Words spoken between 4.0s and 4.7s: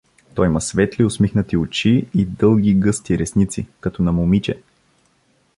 на момиче.